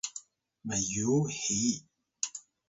[0.67, 1.61] myuy hi